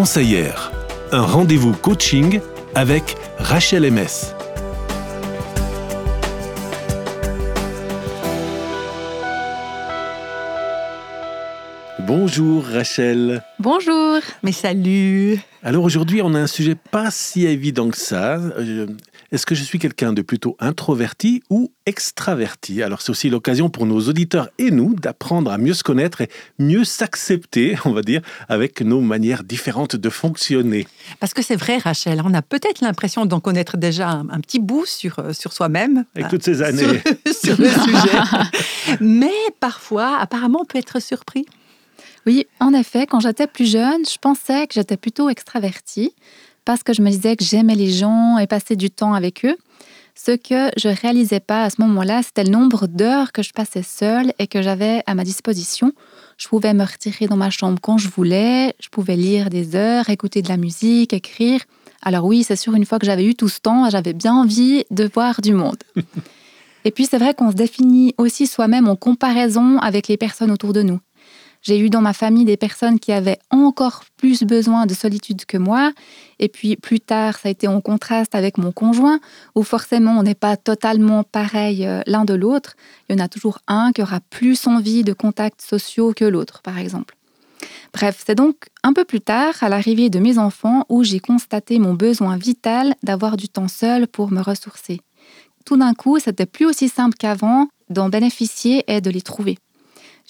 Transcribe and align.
conseillère. 0.00 0.72
Un 1.12 1.20
rendez-vous 1.20 1.74
coaching 1.74 2.40
avec 2.74 3.16
Rachel 3.36 3.82
MS. 3.92 4.32
Bonjour 11.98 12.64
Rachel. 12.64 13.42
Bonjour. 13.58 14.20
Mais 14.42 14.52
salut. 14.52 15.38
Alors 15.62 15.84
aujourd'hui, 15.84 16.22
on 16.22 16.32
a 16.34 16.38
un 16.38 16.46
sujet 16.46 16.76
pas 16.76 17.10
si 17.10 17.44
évident 17.44 17.90
que 17.90 17.98
ça. 17.98 18.40
Euh, 19.32 19.36
est-ce 19.40 19.46
que 19.46 19.54
je 19.54 19.62
suis 19.62 19.78
quelqu'un 19.78 20.12
de 20.12 20.22
plutôt 20.22 20.56
introverti 20.58 21.42
ou 21.50 21.72
extraverti? 21.86 22.82
Alors 22.82 23.00
c'est 23.02 23.10
aussi 23.10 23.30
l'occasion 23.30 23.70
pour 23.70 23.86
nos 23.86 24.00
auditeurs 24.00 24.48
et 24.58 24.70
nous 24.70 24.94
d'apprendre 24.94 25.50
à 25.50 25.58
mieux 25.58 25.74
se 25.74 25.82
connaître 25.82 26.20
et 26.20 26.28
mieux 26.58 26.84
s'accepter, 26.84 27.76
on 27.84 27.92
va 27.92 28.02
dire, 28.02 28.22
avec 28.48 28.80
nos 28.80 29.00
manières 29.00 29.44
différentes 29.44 29.96
de 29.96 30.10
fonctionner. 30.10 30.86
Parce 31.20 31.34
que 31.34 31.42
c'est 31.42 31.56
vrai, 31.56 31.78
Rachel, 31.78 32.22
on 32.24 32.34
a 32.34 32.42
peut-être 32.42 32.80
l'impression 32.80 33.26
d'en 33.26 33.40
connaître 33.40 33.76
déjà 33.76 34.10
un, 34.10 34.40
petit 34.40 34.58
bout 34.58 34.86
sur, 34.86 35.18
euh, 35.18 35.32
sur 35.32 35.52
soi-même. 35.52 36.04
Avec 36.14 36.28
toutes 36.28 36.44
ces 36.44 36.62
années. 36.62 37.00
sur 37.32 37.56
le 37.58 37.68
sujet. 37.68 38.98
Mais 39.00 39.30
parfois, 39.60 40.18
apparemment, 40.18 40.60
on 40.62 40.64
peut 40.64 40.78
être 40.78 41.00
surpris. 41.00 41.46
Oui, 42.26 42.46
en 42.60 42.74
effet, 42.74 43.06
quand 43.06 43.20
j'étais 43.20 43.46
plus 43.46 43.70
jeune, 43.70 44.04
je 44.04 44.18
pensais 44.18 44.66
que 44.66 44.74
j'étais 44.74 44.98
plutôt 44.98 45.30
extravertie 45.30 46.12
parce 46.70 46.84
que 46.84 46.92
je 46.92 47.02
me 47.02 47.10
disais 47.10 47.34
que 47.34 47.42
j'aimais 47.42 47.74
les 47.74 47.90
gens 47.90 48.38
et 48.38 48.46
passer 48.46 48.76
du 48.76 48.90
temps 48.90 49.12
avec 49.12 49.44
eux. 49.44 49.56
Ce 50.14 50.30
que 50.30 50.70
je 50.76 50.86
réalisais 50.86 51.40
pas 51.40 51.64
à 51.64 51.70
ce 51.70 51.80
moment-là, 51.80 52.22
c'était 52.22 52.44
le 52.44 52.50
nombre 52.50 52.86
d'heures 52.86 53.32
que 53.32 53.42
je 53.42 53.50
passais 53.52 53.82
seule 53.82 54.32
et 54.38 54.46
que 54.46 54.62
j'avais 54.62 55.02
à 55.06 55.16
ma 55.16 55.24
disposition. 55.24 55.92
Je 56.38 56.46
pouvais 56.46 56.72
me 56.72 56.84
retirer 56.84 57.26
dans 57.26 57.36
ma 57.36 57.50
chambre 57.50 57.80
quand 57.82 57.98
je 57.98 58.06
voulais, 58.08 58.76
je 58.78 58.88
pouvais 58.88 59.16
lire 59.16 59.50
des 59.50 59.74
heures, 59.74 60.10
écouter 60.10 60.42
de 60.42 60.48
la 60.48 60.56
musique, 60.56 61.12
écrire. 61.12 61.60
Alors 62.02 62.24
oui, 62.24 62.44
c'est 62.44 62.54
sûr, 62.54 62.72
une 62.76 62.86
fois 62.86 63.00
que 63.00 63.06
j'avais 63.06 63.24
eu 63.24 63.34
tout 63.34 63.48
ce 63.48 63.58
temps, 63.58 63.90
j'avais 63.90 64.12
bien 64.12 64.34
envie 64.34 64.84
de 64.92 65.10
voir 65.12 65.40
du 65.40 65.54
monde. 65.54 65.82
et 66.84 66.92
puis 66.92 67.04
c'est 67.04 67.18
vrai 67.18 67.34
qu'on 67.34 67.50
se 67.50 67.56
définit 67.56 68.14
aussi 68.16 68.46
soi-même 68.46 68.86
en 68.86 68.94
comparaison 68.94 69.78
avec 69.78 70.06
les 70.06 70.16
personnes 70.16 70.52
autour 70.52 70.72
de 70.72 70.82
nous. 70.82 71.00
J'ai 71.62 71.78
eu 71.78 71.90
dans 71.90 72.00
ma 72.00 72.14
famille 72.14 72.46
des 72.46 72.56
personnes 72.56 72.98
qui 72.98 73.12
avaient 73.12 73.38
encore 73.50 74.04
plus 74.16 74.42
besoin 74.44 74.86
de 74.86 74.94
solitude 74.94 75.44
que 75.44 75.58
moi. 75.58 75.92
Et 76.38 76.48
puis 76.48 76.76
plus 76.76 77.00
tard, 77.00 77.38
ça 77.38 77.48
a 77.48 77.50
été 77.50 77.68
en 77.68 77.80
contraste 77.82 78.34
avec 78.34 78.56
mon 78.56 78.72
conjoint, 78.72 79.20
où 79.54 79.62
forcément 79.62 80.18
on 80.18 80.22
n'est 80.22 80.34
pas 80.34 80.56
totalement 80.56 81.22
pareil 81.22 81.86
euh, 81.86 82.00
l'un 82.06 82.24
de 82.24 82.34
l'autre. 82.34 82.76
Il 83.08 83.16
y 83.16 83.20
en 83.20 83.24
a 83.24 83.28
toujours 83.28 83.58
un 83.66 83.92
qui 83.92 84.00
aura 84.00 84.20
plus 84.20 84.66
envie 84.66 85.04
de 85.04 85.12
contacts 85.12 85.60
sociaux 85.62 86.14
que 86.14 86.24
l'autre, 86.24 86.62
par 86.62 86.78
exemple. 86.78 87.14
Bref, 87.92 88.22
c'est 88.26 88.34
donc 88.34 88.68
un 88.82 88.94
peu 88.94 89.04
plus 89.04 89.20
tard, 89.20 89.54
à 89.60 89.68
l'arrivée 89.68 90.08
de 90.08 90.18
mes 90.18 90.38
enfants, 90.38 90.86
où 90.88 91.04
j'ai 91.04 91.20
constaté 91.20 91.78
mon 91.78 91.92
besoin 91.92 92.38
vital 92.38 92.94
d'avoir 93.02 93.36
du 93.36 93.48
temps 93.48 93.68
seul 93.68 94.06
pour 94.06 94.30
me 94.30 94.40
ressourcer. 94.40 95.00
Tout 95.66 95.76
d'un 95.76 95.92
coup, 95.92 96.18
c'était 96.18 96.46
plus 96.46 96.64
aussi 96.64 96.88
simple 96.88 97.16
qu'avant 97.18 97.68
d'en 97.90 98.08
bénéficier 98.08 98.84
et 98.86 99.00
de 99.00 99.10
les 99.10 99.20
trouver 99.20 99.58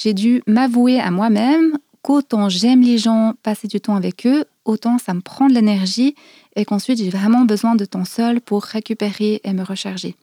j'ai 0.02 0.14
dû 0.14 0.42
m'avouer 0.46 0.98
à 0.98 1.10
moi-même 1.10 1.76
qu'autant 2.00 2.48
j'aime 2.48 2.80
les 2.80 2.96
gens, 2.96 3.34
passer 3.42 3.68
du 3.68 3.80
temps 3.80 3.96
avec 3.96 4.26
eux, 4.26 4.46
autant 4.64 4.96
ça 4.96 5.12
me 5.12 5.20
prend 5.20 5.46
de 5.46 5.52
l'énergie 5.52 6.14
et 6.56 6.64
qu'ensuite 6.64 6.98
j'ai 6.98 7.10
vraiment 7.10 7.44
besoin 7.44 7.74
de 7.74 7.84
temps 7.84 8.06
seul 8.06 8.40
pour 8.40 8.62
récupérer 8.62 9.42
et 9.44 9.52
me 9.52 9.62
recharger. 9.62 10.16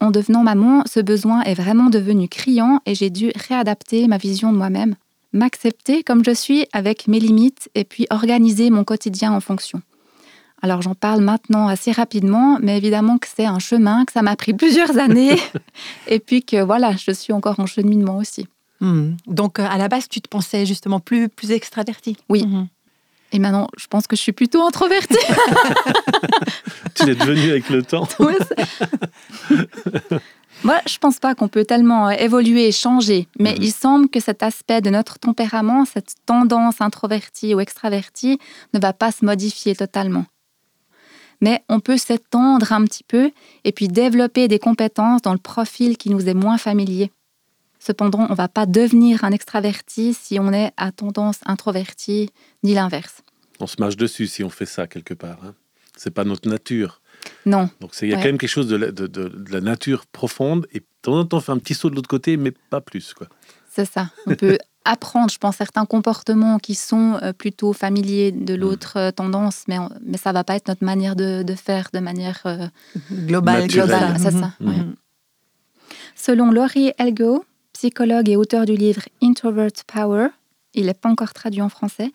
En 0.00 0.10
devenant 0.10 0.42
maman, 0.42 0.84
ce 0.86 1.00
besoin 1.00 1.42
est 1.42 1.54
vraiment 1.54 1.90
devenu 1.90 2.28
criant 2.28 2.80
et 2.86 2.94
j'ai 2.94 3.10
dû 3.10 3.30
réadapter 3.36 4.08
ma 4.08 4.16
vision 4.16 4.52
de 4.52 4.56
moi-même, 4.56 4.94
m'accepter 5.34 6.02
comme 6.02 6.24
je 6.24 6.30
suis 6.30 6.66
avec 6.72 7.08
mes 7.08 7.20
limites 7.20 7.68
et 7.74 7.84
puis 7.84 8.06
organiser 8.08 8.70
mon 8.70 8.84
quotidien 8.84 9.32
en 9.32 9.40
fonction. 9.40 9.82
Alors 10.62 10.80
j'en 10.80 10.94
parle 10.94 11.20
maintenant 11.20 11.68
assez 11.68 11.92
rapidement, 11.92 12.58
mais 12.62 12.78
évidemment 12.78 13.18
que 13.18 13.28
c'est 13.28 13.44
un 13.44 13.58
chemin, 13.58 14.06
que 14.06 14.12
ça 14.12 14.22
m'a 14.22 14.34
pris 14.34 14.54
plusieurs 14.54 14.96
années 14.96 15.36
et 16.08 16.20
puis 16.20 16.42
que 16.42 16.62
voilà, 16.62 16.96
je 16.96 17.10
suis 17.10 17.34
encore 17.34 17.60
en 17.60 17.66
cheminement 17.66 18.16
aussi. 18.16 18.46
Hmm. 18.80 19.16
Donc, 19.26 19.58
euh, 19.58 19.66
à 19.68 19.76
la 19.78 19.88
base, 19.88 20.08
tu 20.08 20.20
te 20.20 20.28
pensais 20.28 20.64
justement 20.66 21.00
plus, 21.00 21.28
plus 21.28 21.50
extraverti. 21.50 22.16
Oui. 22.28 22.46
Mhm. 22.46 22.68
Et 23.32 23.38
maintenant, 23.38 23.68
je 23.76 23.86
pense 23.88 24.06
que 24.06 24.16
je 24.16 24.22
suis 24.22 24.32
plutôt 24.32 24.62
introvertie. 24.62 25.14
tu 26.94 27.04
l'es 27.04 27.14
devenue 27.14 27.50
avec 27.50 27.68
le 27.68 27.82
temps. 27.82 28.08
Moi, 30.64 30.80
je 30.88 30.98
pense 30.98 31.18
pas 31.18 31.34
qu'on 31.34 31.48
peut 31.48 31.64
tellement 31.64 32.08
euh, 32.08 32.12
évoluer 32.12 32.66
et 32.68 32.72
changer, 32.72 33.28
mais 33.38 33.52
mhm. 33.52 33.62
il 33.62 33.72
semble 33.72 34.08
que 34.08 34.18
cet 34.18 34.42
aspect 34.42 34.80
de 34.80 34.90
notre 34.90 35.18
tempérament, 35.18 35.84
cette 35.84 36.14
tendance 36.26 36.80
introvertie 36.80 37.54
ou 37.54 37.60
extravertie, 37.60 38.38
ne 38.74 38.80
va 38.80 38.92
pas 38.92 39.12
se 39.12 39.24
modifier 39.24 39.76
totalement. 39.76 40.24
Mais 41.40 41.62
on 41.68 41.78
peut 41.80 41.98
s'étendre 41.98 42.72
un 42.72 42.84
petit 42.84 43.04
peu 43.04 43.30
et 43.64 43.72
puis 43.72 43.86
développer 43.88 44.48
des 44.48 44.58
compétences 44.58 45.22
dans 45.22 45.32
le 45.32 45.38
profil 45.38 45.96
qui 45.96 46.10
nous 46.10 46.28
est 46.28 46.34
moins 46.34 46.58
familier. 46.58 47.12
Cependant, 47.78 48.26
on 48.28 48.32
ne 48.32 48.34
va 48.34 48.48
pas 48.48 48.66
devenir 48.66 49.24
un 49.24 49.30
extraverti 49.30 50.14
si 50.14 50.38
on 50.40 50.52
est 50.52 50.72
à 50.76 50.92
tendance 50.92 51.38
introvertie, 51.46 52.30
ni 52.62 52.74
l'inverse. 52.74 53.22
On 53.60 53.66
se 53.66 53.76
marche 53.78 53.96
dessus 53.96 54.26
si 54.26 54.44
on 54.44 54.50
fait 54.50 54.66
ça 54.66 54.86
quelque 54.86 55.14
part. 55.14 55.38
Hein. 55.44 55.54
C'est 55.96 56.10
pas 56.10 56.24
notre 56.24 56.48
nature. 56.48 57.00
Non. 57.44 57.68
Donc 57.80 57.90
il 58.02 58.08
y 58.08 58.14
a 58.14 58.16
quand 58.16 58.24
même 58.24 58.38
quelque 58.38 58.48
chose 58.48 58.68
de 58.68 58.76
la, 58.76 59.60
nature 59.60 60.06
profonde 60.06 60.66
et 60.72 60.80
de 60.80 60.86
temps 61.02 61.18
en 61.18 61.24
temps 61.24 61.38
on 61.38 61.40
fait 61.40 61.52
un 61.52 61.58
petit 61.58 61.74
saut 61.74 61.90
de 61.90 61.96
l'autre 61.96 62.08
côté, 62.08 62.36
mais 62.36 62.52
pas 62.52 62.80
plus. 62.80 63.14
quoi. 63.14 63.26
C'est 63.68 63.84
ça. 63.84 64.10
On 64.26 64.34
peut 64.34 64.58
apprendre, 64.84 65.30
je 65.30 65.38
pense, 65.38 65.56
certains 65.56 65.86
comportements 65.86 66.58
qui 66.58 66.74
sont 66.74 67.18
euh, 67.22 67.32
plutôt 67.32 67.72
familiers 67.72 68.32
de 68.32 68.54
mm. 68.54 68.60
l'autre 68.60 68.92
euh, 68.96 69.10
tendance, 69.10 69.64
mais, 69.66 69.78
mais 70.02 70.18
ça 70.18 70.32
va 70.32 70.44
pas 70.44 70.54
être 70.56 70.68
notre 70.68 70.84
manière 70.84 71.16
de, 71.16 71.44
faire 71.56 71.88
de 71.92 71.98
manière 71.98 72.40
euh, 72.46 72.66
globale. 73.12 73.66
globale 73.66 74.16
c'est 74.18 74.30
ça. 74.30 74.52
Mm-hmm. 74.62 74.94
Selon 76.14 76.50
Laurie 76.50 76.92
Elgo, 76.98 77.44
psychologue 77.78 78.28
et 78.28 78.34
auteur 78.34 78.66
du 78.66 78.74
livre 78.74 79.02
Introvert 79.22 79.70
Power, 79.86 80.30
il 80.74 80.86
n'est 80.86 80.94
pas 80.94 81.10
encore 81.10 81.32
traduit 81.32 81.62
en 81.62 81.68
français, 81.68 82.10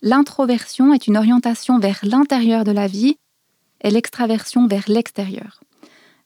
l'introversion 0.00 0.94
est 0.94 1.06
une 1.06 1.18
orientation 1.18 1.78
vers 1.78 2.00
l'intérieur 2.02 2.64
de 2.64 2.72
la 2.72 2.86
vie 2.86 3.18
et 3.82 3.90
l'extraversion 3.90 4.66
vers 4.66 4.84
l'extérieur. 4.88 5.60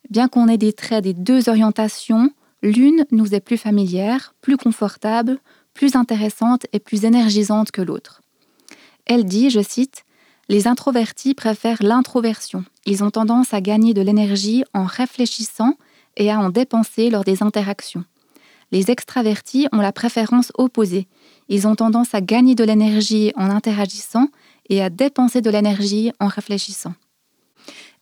Bien 0.08 0.28
qu'on 0.28 0.46
ait 0.46 0.56
des 0.56 0.72
traits 0.72 1.02
des 1.02 1.14
deux 1.14 1.48
orientations, 1.48 2.30
l'une 2.62 3.04
nous 3.10 3.34
est 3.34 3.40
plus 3.40 3.56
familière, 3.56 4.36
plus 4.40 4.56
confortable, 4.56 5.40
plus 5.74 5.96
intéressante 5.96 6.66
et 6.72 6.78
plus 6.78 7.04
énergisante 7.04 7.72
que 7.72 7.82
l'autre. 7.82 8.22
Elle 9.04 9.24
dit, 9.24 9.50
je 9.50 9.62
cite, 9.62 10.04
Les 10.48 10.68
introvertis 10.68 11.34
préfèrent 11.34 11.82
l'introversion. 11.82 12.64
Ils 12.84 13.02
ont 13.02 13.10
tendance 13.10 13.52
à 13.52 13.60
gagner 13.60 13.94
de 13.94 14.02
l'énergie 14.02 14.62
en 14.74 14.84
réfléchissant 14.84 15.74
et 16.16 16.30
à 16.30 16.38
en 16.38 16.50
dépenser 16.50 17.10
lors 17.10 17.24
des 17.24 17.42
interactions. 17.42 18.04
Les 18.72 18.90
extravertis 18.90 19.68
ont 19.72 19.80
la 19.80 19.92
préférence 19.92 20.52
opposée. 20.54 21.06
Ils 21.48 21.66
ont 21.66 21.76
tendance 21.76 22.14
à 22.14 22.20
gagner 22.20 22.54
de 22.54 22.64
l'énergie 22.64 23.32
en 23.36 23.50
interagissant 23.50 24.28
et 24.68 24.82
à 24.82 24.90
dépenser 24.90 25.40
de 25.40 25.50
l'énergie 25.50 26.12
en 26.18 26.26
réfléchissant. 26.26 26.94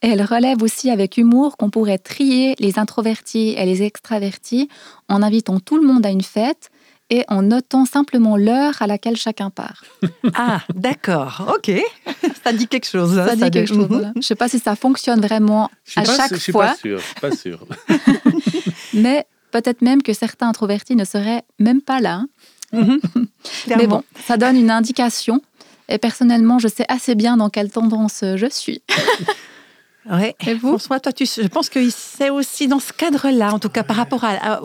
elle 0.00 0.22
relève 0.22 0.62
aussi 0.62 0.90
avec 0.90 1.16
humour 1.16 1.56
qu'on 1.56 1.70
pourrait 1.70 1.98
trier 1.98 2.54
les 2.58 2.78
introvertis 2.78 3.54
et 3.56 3.64
les 3.64 3.82
extravertis 3.82 4.68
en 5.08 5.22
invitant 5.22 5.60
tout 5.60 5.78
le 5.78 5.86
monde 5.86 6.04
à 6.04 6.10
une 6.10 6.22
fête 6.22 6.70
et 7.10 7.24
en 7.28 7.42
notant 7.42 7.84
simplement 7.84 8.36
l'heure 8.36 8.80
à 8.80 8.86
laquelle 8.86 9.16
chacun 9.16 9.50
part. 9.50 9.84
Ah, 10.34 10.62
d'accord, 10.74 11.54
ok. 11.54 11.70
Ça 12.44 12.52
dit 12.52 12.66
quelque 12.66 12.86
chose. 12.86 13.18
Hein, 13.18 13.26
ça, 13.26 13.36
dit 13.36 13.50
quelque 13.50 13.68
chose. 13.68 13.88
Je 14.14 14.18
ne 14.18 14.22
sais 14.22 14.34
pas 14.34 14.48
si 14.48 14.58
ça 14.58 14.74
fonctionne 14.74 15.20
vraiment 15.20 15.70
à 15.96 16.04
chaque 16.04 16.16
fois. 16.16 16.26
Je 16.30 16.36
suis 16.36 16.52
pas 16.52 16.74
sûr. 16.74 16.98
Je 16.98 17.04
suis 17.04 17.20
pas 17.20 17.30
sûr. 17.30 17.66
Mais 18.94 19.26
Peut-être 19.54 19.82
même 19.82 20.02
que 20.02 20.12
certains 20.12 20.48
introvertis 20.48 20.96
ne 20.96 21.04
seraient 21.04 21.44
même 21.60 21.80
pas 21.80 22.00
là. 22.00 22.24
Mhm. 22.72 22.98
Mais 23.68 23.86
bon, 23.86 24.02
ça 24.26 24.36
donne 24.36 24.56
une 24.56 24.68
indication. 24.68 25.40
Et 25.88 25.98
personnellement, 25.98 26.58
je 26.58 26.66
sais 26.66 26.84
assez 26.88 27.14
bien 27.14 27.36
dans 27.36 27.50
quelle 27.50 27.70
tendance 27.70 28.24
je 28.36 28.48
suis. 28.50 28.82
Ouais. 30.10 30.36
Et 30.46 30.52
vous? 30.52 30.68
François, 30.68 31.00
toi, 31.00 31.14
tu, 31.14 31.24
je 31.24 31.46
pense 31.46 31.70
que 31.70 31.88
c'est 31.88 32.28
aussi 32.28 32.68
dans 32.68 32.78
ce 32.78 32.92
cadre-là, 32.92 33.54
en 33.54 33.58
tout 33.58 33.70
cas 33.70 33.82
par 33.82 33.96
rapport 33.96 34.22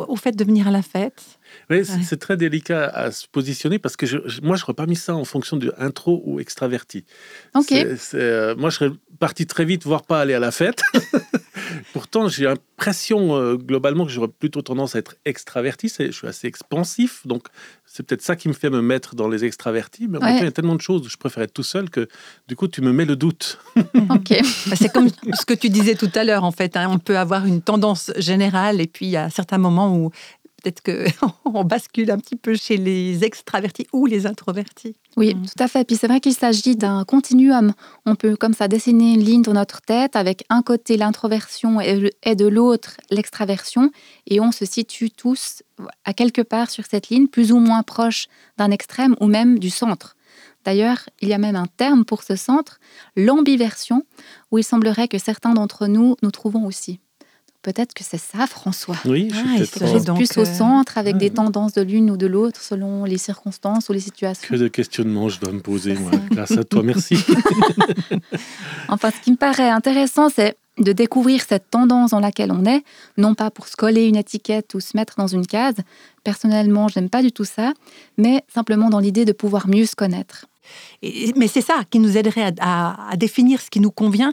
au 0.09 0.18
fait 0.18 0.33
de 0.33 0.44
venir 0.44 0.68
à 0.68 0.71
la 0.71 0.81
fête. 0.81 1.24
Oui, 1.69 1.86
c'est 1.86 2.18
très 2.19 2.36
délicat 2.36 2.88
à 2.88 3.12
se 3.12 3.27
positionner 3.27 3.77
parce 3.77 3.95
que 3.95 4.07
je, 4.07 4.18
moi, 4.42 4.56
je 4.56 4.63
n'aurais 4.63 4.74
pas 4.74 4.88
mis 4.88 4.95
ça 4.95 5.16
en 5.16 5.25
fonction 5.25 5.56
de 5.56 5.74
intro 5.77 6.24
ou 6.25 6.39
extraverti. 6.39 7.06
Ok. 7.54 7.71
Euh, 8.13 8.56
moi, 8.56 8.69
je 8.71 8.75
serais 8.75 8.92
parti 9.19 9.45
très 9.45 9.66
vite, 9.66 9.83
voire 9.83 10.04
pas 10.04 10.21
aller 10.21 10.33
à 10.33 10.39
la 10.39 10.51
fête. 10.51 10.81
Pourtant, 11.94 12.27
j'ai 12.27 12.45
l'impression 12.45 13.36
euh, 13.36 13.56
globalement 13.56 14.06
que 14.06 14.12
j'aurais 14.12 14.30
plutôt 14.30 14.62
tendance 14.62 14.95
à 14.95 15.00
être 15.00 15.16
extraverti. 15.25 15.92
Je 16.00 16.12
suis 16.12 16.27
assez 16.27 16.48
expansif, 16.48 17.25
donc 17.27 17.48
c'est 17.86 18.04
peut-être 18.04 18.21
ça 18.21 18.36
qui 18.36 18.48
me 18.48 18.54
fait 18.54 18.69
me 18.69 18.81
mettre 18.81 19.16
dans 19.16 19.27
les 19.27 19.45
extravertis. 19.45 20.07
Mais 20.07 20.18
en 20.18 20.21
temps, 20.21 20.38
il 20.38 20.44
y 20.44 20.48
a 20.48 20.51
tellement 20.51 20.75
de 20.75 20.81
choses 20.81 21.06
où 21.06 21.10
je 21.10 21.18
préfère 21.18 21.44
être 21.44 21.54
tout 21.54 21.63
seul 21.63 21.89
que 21.89 22.07
du 22.48 22.56
coup, 22.56 22.68
tu 22.68 22.81
me 22.81 22.92
mets 22.92 23.06
le 23.06 23.16
doute. 23.16 23.60
ok. 23.75 24.42
Bah, 24.68 24.75
c'est 24.75 24.92
comme 24.92 25.10
ce 25.10 25.45
que 25.45 25.54
tu 25.54 25.69
disais 25.69 25.95
tout 25.95 26.12
à 26.16 26.24
l'heure, 26.24 26.44
en 26.44 26.51
fait. 26.51 26.77
Hein. 26.77 26.88
On 26.89 27.00
peut 27.00 27.18
avoir 27.18 27.45
une 27.45 27.62
tendance 27.62 28.12
générale 28.18 28.81
et 28.81 28.88
puis 28.88 29.06
il 29.07 29.12
y 29.12 29.18
a 29.18 29.30
certains 29.30 29.57
moments 29.57 29.95
où 29.95 30.12
peut-être 30.61 30.81
qu'on 30.83 31.63
bascule 31.65 32.11
un 32.11 32.17
petit 32.17 32.35
peu 32.35 32.56
chez 32.56 32.77
les 32.77 33.23
extravertis 33.23 33.88
ou 33.94 34.06
les 34.06 34.25
introvertis. 34.25 34.95
Oui, 35.17 35.35
mm. 35.35 35.45
tout 35.45 35.63
à 35.63 35.67
fait. 35.67 35.85
Puis 35.85 35.95
c'est 35.95 36.07
vrai 36.07 36.19
qu'il 36.19 36.33
s'agit 36.33 36.75
d'un 36.75 37.03
continuum. 37.06 37.73
On 38.06 38.15
peut 38.15 38.35
comme 38.35 38.53
ça 38.53 38.67
dessiner 38.67 39.13
une 39.13 39.23
ligne 39.23 39.41
dans 39.41 39.53
notre 39.53 39.81
tête 39.81 40.15
avec 40.15 40.44
un 40.50 40.61
côté 40.61 40.97
l'introversion 40.97 41.79
et 41.81 42.35
de 42.35 42.47
l'autre 42.47 42.97
l'extraversion. 43.09 43.91
Et 44.27 44.39
on 44.39 44.51
se 44.51 44.65
situe 44.65 45.11
tous 45.11 45.63
à 46.06 46.13
quelque 46.13 46.41
part 46.41 46.69
sur 46.69 46.85
cette 46.85 47.09
ligne, 47.09 47.27
plus 47.27 47.51
ou 47.51 47.59
moins 47.59 47.83
proche 47.83 48.27
d'un 48.57 48.71
extrême 48.71 49.15
ou 49.19 49.27
même 49.27 49.59
du 49.59 49.69
centre. 49.69 50.15
D'ailleurs, 50.65 51.09
il 51.21 51.29
y 51.29 51.33
a 51.33 51.38
même 51.38 51.56
un 51.56 51.67
terme 51.77 52.06
pour 52.06 52.23
ce 52.23 52.35
centre, 52.35 52.79
l'ambiversion, 53.15 54.06
où 54.51 54.57
il 54.57 54.63
semblerait 54.63 55.07
que 55.07 55.17
certains 55.17 55.53
d'entre 55.53 55.88
nous 55.88 56.15
nous 56.21 56.31
trouvons 56.31 56.65
aussi. 56.65 57.00
Peut-être 57.61 57.94
que 57.94 58.06
c'est 58.06 58.19
ça, 58.19 58.47
François. 58.47 58.95
Oui, 59.03 59.29
je 59.29 59.35
suis 59.35 59.81
ah, 59.81 60.13
plus 60.13 60.38
au 60.38 60.41
euh, 60.41 60.45
centre 60.45 60.97
avec 60.97 61.17
des 61.17 61.29
tendances 61.29 61.73
de 61.73 61.81
l'une 61.81 62.09
ou 62.09 62.15
de 62.15 62.25
l'autre 62.25 62.61
selon 62.61 63.03
les 63.03 63.17
circonstances 63.17 63.89
ou 63.89 63.94
les 63.94 64.00
situations. 64.00 64.47
Que 64.47 64.56
de 64.56 64.69
questionnements 64.69 65.27
je 65.27 65.41
dois 65.41 65.51
me 65.51 65.59
poser, 65.59 65.95
moi. 65.95 66.11
Grâce 66.31 66.51
à 66.51 66.63
toi, 66.63 66.83
merci. 66.83 67.17
enfin, 68.88 69.11
ce 69.11 69.21
qui 69.21 69.31
me 69.31 69.35
paraît 69.35 69.69
intéressant, 69.69 70.29
c'est 70.29 70.56
de 70.77 70.94
découvrir 70.94 71.44
cette 71.45 71.69
tendance 71.69 72.11
dans 72.11 72.21
laquelle 72.21 72.53
on 72.53 72.65
est, 72.65 72.81
non 73.17 73.35
pas 73.35 73.51
pour 73.51 73.67
se 73.67 73.75
coller 73.75 74.06
une 74.06 74.15
étiquette 74.15 74.73
ou 74.73 74.79
se 74.79 74.95
mettre 74.95 75.15
dans 75.17 75.27
une 75.27 75.45
case. 75.45 75.75
Personnellement, 76.23 76.88
je 76.88 76.97
n'aime 76.97 77.09
pas 77.09 77.21
du 77.21 77.33
tout 77.33 77.44
ça, 77.44 77.73
mais 78.17 78.45
simplement 78.47 78.89
dans 78.89 79.00
l'idée 79.00 79.25
de 79.25 79.33
pouvoir 79.33 79.67
mieux 79.67 79.85
se 79.85 79.97
connaître. 79.97 80.45
mais 81.35 81.50
c'est 81.50 81.59
ça 81.59 81.81
qui 81.89 82.00
nous 82.00 82.15
aiderait 82.15 82.53
à 82.61 83.11
définir 83.17 83.59
ce 83.59 83.69
qui 83.69 83.81
nous 83.81 83.91
convient 83.91 84.31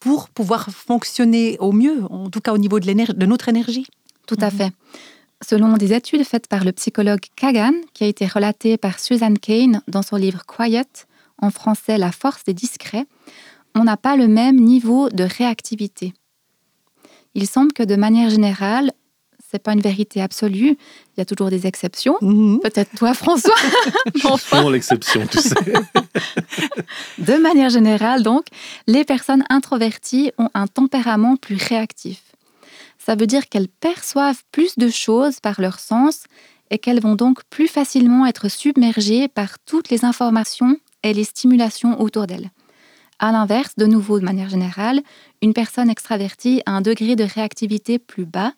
pour 0.00 0.30
pouvoir 0.30 0.70
fonctionner 0.70 1.56
au 1.60 1.72
mieux, 1.72 2.04
en 2.10 2.30
tout 2.30 2.40
cas 2.40 2.52
au 2.52 2.58
niveau 2.58 2.80
de, 2.80 3.12
de 3.12 3.26
notre 3.26 3.48
énergie. 3.48 3.86
Tout 4.26 4.38
à 4.40 4.50
mhm. 4.50 4.56
fait. 4.56 4.72
Selon 5.42 5.76
des 5.76 5.92
études 5.92 6.24
faites 6.24 6.48
par 6.48 6.64
le 6.64 6.72
psychologue 6.72 7.24
Kagan, 7.36 7.72
qui 7.94 8.04
a 8.04 8.06
été 8.06 8.26
relatée 8.26 8.76
par 8.76 8.98
Susan 8.98 9.34
Kane 9.34 9.82
dans 9.88 10.02
son 10.02 10.16
livre 10.16 10.44
Quiet, 10.46 11.06
en 11.40 11.50
français 11.50 11.96
La 11.96 12.12
force 12.12 12.44
des 12.44 12.54
discrets, 12.54 13.06
on 13.74 13.84
n'a 13.84 13.96
pas 13.96 14.16
le 14.16 14.28
même 14.28 14.56
niveau 14.56 15.08
de 15.08 15.24
réactivité. 15.24 16.12
Il 17.34 17.46
semble 17.46 17.72
que 17.72 17.82
de 17.82 17.96
manière 17.96 18.28
générale, 18.28 18.92
c'est 19.50 19.62
pas 19.62 19.72
une 19.72 19.80
vérité 19.80 20.22
absolue. 20.22 20.76
Il 21.16 21.18
y 21.18 21.20
a 21.20 21.24
toujours 21.24 21.50
des 21.50 21.66
exceptions. 21.66 22.16
Mhm. 22.20 22.60
Peut-être 22.60 22.94
toi, 22.96 23.14
François. 23.14 23.54
enfin. 24.24 24.70
l'exception, 24.70 25.26
tu 25.26 25.38
sais. 25.38 25.54
de 27.18 27.36
manière 27.36 27.70
générale, 27.70 28.22
donc, 28.22 28.46
les 28.86 29.04
personnes 29.04 29.44
introverties 29.50 30.30
ont 30.38 30.50
un 30.54 30.66
tempérament 30.66 31.36
plus 31.36 31.56
réactif. 31.56 32.22
Ça 32.98 33.16
veut 33.16 33.26
dire 33.26 33.48
qu'elles 33.48 33.68
perçoivent 33.68 34.42
plus 34.52 34.78
de 34.78 34.88
choses 34.88 35.40
par 35.40 35.60
leur 35.60 35.80
sens 35.80 36.24
et 36.70 36.78
qu'elles 36.78 37.00
vont 37.00 37.16
donc 37.16 37.42
plus 37.50 37.66
facilement 37.66 38.26
être 38.26 38.48
submergées 38.48 39.26
par 39.26 39.58
toutes 39.66 39.90
les 39.90 40.04
informations 40.04 40.78
et 41.02 41.12
les 41.12 41.24
stimulations 41.24 42.00
autour 42.00 42.26
d'elles. 42.28 42.50
À 43.18 43.32
l'inverse, 43.32 43.72
de 43.76 43.86
nouveau, 43.86 44.20
de 44.20 44.24
manière 44.24 44.48
générale, 44.48 45.00
une 45.42 45.54
personne 45.54 45.90
extravertie 45.90 46.62
a 46.66 46.72
un 46.72 46.80
degré 46.82 47.16
de 47.16 47.24
réactivité 47.24 47.98
plus 47.98 48.26
bas 48.26 48.52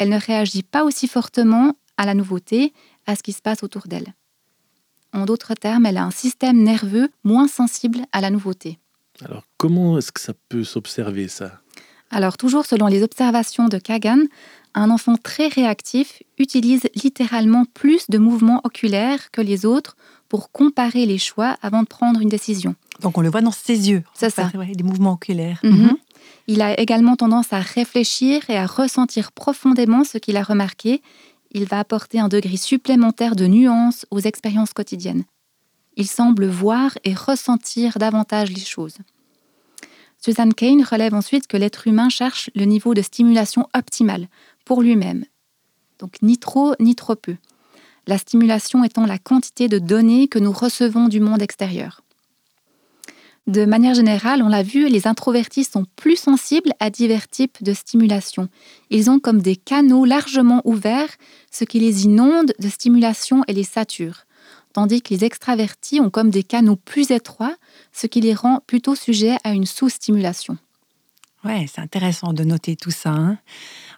elle 0.00 0.08
ne 0.08 0.18
réagit 0.18 0.62
pas 0.62 0.82
aussi 0.84 1.06
fortement 1.06 1.74
à 1.98 2.06
la 2.06 2.14
nouveauté, 2.14 2.72
à 3.06 3.16
ce 3.16 3.22
qui 3.22 3.32
se 3.32 3.42
passe 3.42 3.62
autour 3.62 3.86
d'elle. 3.86 4.14
En 5.12 5.26
d'autres 5.26 5.52
termes, 5.52 5.84
elle 5.84 5.98
a 5.98 6.04
un 6.04 6.10
système 6.10 6.62
nerveux 6.62 7.10
moins 7.22 7.48
sensible 7.48 7.98
à 8.12 8.22
la 8.22 8.30
nouveauté. 8.30 8.78
Alors 9.22 9.42
comment 9.58 9.98
est-ce 9.98 10.10
que 10.10 10.20
ça 10.20 10.32
peut 10.48 10.64
s'observer 10.64 11.28
ça? 11.28 11.60
Alors 12.10 12.38
toujours 12.38 12.64
selon 12.64 12.86
les 12.86 13.02
observations 13.02 13.68
de 13.68 13.76
Kagan, 13.76 14.20
un 14.74 14.90
enfant 14.90 15.16
très 15.16 15.48
réactif 15.48 16.22
utilise 16.38 16.88
littéralement 16.94 17.66
plus 17.74 18.06
de 18.08 18.16
mouvements 18.16 18.62
oculaires 18.64 19.30
que 19.32 19.42
les 19.42 19.66
autres 19.66 19.96
pour 20.30 20.50
comparer 20.50 21.04
les 21.04 21.18
choix 21.18 21.58
avant 21.60 21.82
de 21.82 21.88
prendre 21.88 22.20
une 22.22 22.28
décision. 22.30 22.74
Donc 23.00 23.18
on 23.18 23.20
le 23.20 23.28
voit 23.28 23.42
dans 23.42 23.50
ses 23.50 23.90
yeux. 23.90 24.02
C'est 24.14 24.30
ça. 24.30 24.50
les 24.54 24.82
mouvements 24.82 25.12
oculaires. 25.12 25.60
Mhm. 25.62 25.72
Mhm. 25.72 25.96
Il 26.52 26.62
a 26.62 26.80
également 26.80 27.14
tendance 27.14 27.52
à 27.52 27.60
réfléchir 27.60 28.50
et 28.50 28.56
à 28.56 28.66
ressentir 28.66 29.30
profondément 29.30 30.02
ce 30.02 30.18
qu'il 30.18 30.36
a 30.36 30.42
remarqué. 30.42 31.00
Il 31.52 31.64
va 31.64 31.78
apporter 31.78 32.18
un 32.18 32.26
degré 32.26 32.56
supplémentaire 32.56 33.36
de 33.36 33.46
nuance 33.46 34.04
aux 34.10 34.18
expériences 34.18 34.72
quotidiennes. 34.72 35.22
Il 35.96 36.08
semble 36.08 36.46
voir 36.46 36.98
et 37.04 37.14
ressentir 37.14 37.98
davantage 37.98 38.50
les 38.50 38.64
choses. 38.64 38.96
Susan 40.18 40.48
Kane 40.48 40.82
relève 40.82 41.14
ensuite 41.14 41.46
que 41.46 41.56
l'être 41.56 41.86
humain 41.86 42.08
cherche 42.08 42.50
le 42.56 42.64
niveau 42.64 42.94
de 42.94 43.02
stimulation 43.02 43.68
optimal 43.72 44.26
pour 44.64 44.82
lui-même. 44.82 45.26
Donc 46.00 46.16
ni 46.20 46.36
trop 46.36 46.74
ni 46.80 46.96
trop 46.96 47.14
peu. 47.14 47.36
La 48.08 48.18
stimulation 48.18 48.82
étant 48.82 49.06
la 49.06 49.18
quantité 49.18 49.68
de 49.68 49.78
données 49.78 50.26
que 50.26 50.40
nous 50.40 50.52
recevons 50.52 51.06
du 51.06 51.20
monde 51.20 51.42
extérieur. 51.42 52.02
De 53.50 53.64
manière 53.64 53.94
générale, 53.94 54.44
on 54.44 54.48
l'a 54.48 54.62
vu, 54.62 54.88
les 54.88 55.08
introvertis 55.08 55.64
sont 55.64 55.84
plus 55.96 56.14
sensibles 56.14 56.70
à 56.78 56.88
divers 56.88 57.26
types 57.26 57.60
de 57.64 57.72
stimulation. 57.72 58.48
Ils 58.90 59.10
ont 59.10 59.18
comme 59.18 59.42
des 59.42 59.56
canaux 59.56 60.04
largement 60.04 60.62
ouverts, 60.64 61.16
ce 61.50 61.64
qui 61.64 61.80
les 61.80 62.04
inonde 62.04 62.52
de 62.60 62.68
stimulation 62.68 63.42
et 63.48 63.52
les 63.52 63.64
sature. 63.64 64.18
Tandis 64.72 65.02
que 65.02 65.12
les 65.12 65.24
extravertis 65.24 65.98
ont 65.98 66.10
comme 66.10 66.30
des 66.30 66.44
canaux 66.44 66.76
plus 66.76 67.10
étroits, 67.10 67.56
ce 67.92 68.06
qui 68.06 68.20
les 68.20 68.34
rend 68.34 68.60
plutôt 68.68 68.94
sujets 68.94 69.36
à 69.42 69.52
une 69.52 69.66
sous-stimulation. 69.66 70.56
Ouais, 71.42 71.64
c'est 71.72 71.80
intéressant 71.80 72.34
de 72.34 72.44
noter 72.44 72.76
tout 72.76 72.90
ça. 72.90 73.10
Hein. 73.10 73.38